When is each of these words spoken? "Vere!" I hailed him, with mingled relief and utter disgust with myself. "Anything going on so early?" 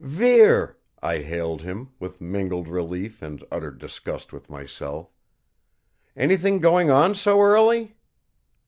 "Vere!" 0.03 0.77
I 1.03 1.19
hailed 1.19 1.61
him, 1.61 1.91
with 1.99 2.21
mingled 2.21 2.67
relief 2.67 3.21
and 3.21 3.43
utter 3.51 3.69
disgust 3.69 4.33
with 4.33 4.49
myself. 4.49 5.13
"Anything 6.15 6.57
going 6.57 6.89
on 6.89 7.13
so 7.13 7.39
early?" 7.39 7.93